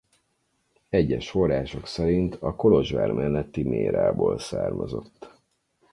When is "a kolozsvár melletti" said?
2.35-3.63